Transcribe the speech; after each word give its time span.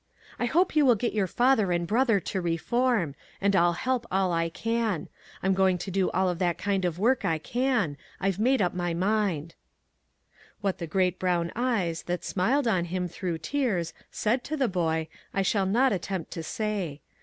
I 0.39 0.45
hope 0.47 0.75
you 0.75 0.83
will 0.83 0.95
get 0.95 1.13
your 1.13 1.27
father 1.27 1.71
and 1.71 1.85
brother 1.85 2.19
to 2.19 2.41
reform; 2.41 3.13
and 3.39 3.55
I'll 3.55 3.73
help 3.73 4.07
all 4.11 4.33
I 4.33 4.49
can. 4.49 5.09
I'm 5.43 5.53
going 5.53 5.77
to 5.77 5.91
do 5.91 6.09
all 6.09 6.27
of 6.27 6.39
that 6.39 6.57
kind 6.57 6.85
of 6.85 6.97
work 6.97 7.23
I 7.23 7.37
can; 7.37 7.97
I've 8.19 8.39
made 8.39 8.63
up 8.63 8.73
my 8.73 8.95
mind." 8.95 9.53
FRUIT 10.59 10.59
FROM 10.59 10.71
THE 10.79 10.87
PICNIC. 10.87 10.93
1 11.21 11.29
73 11.29 11.37
What 11.37 11.49
the 11.53 11.53
great 11.53 11.53
brown 11.53 11.65
eyes, 11.71 12.03
that 12.07 12.25
smiled 12.25 12.67
on 12.67 12.85
him 12.85 13.07
through 13.07 13.37
tears, 13.37 13.93
said 14.09 14.43
to 14.45 14.57
the 14.57 14.67
boy, 14.67 15.07
I 15.35 15.43
shall 15.43 15.67
not 15.67 15.93
attempt 15.93 16.31
to 16.31 16.41
say. 16.41 17.01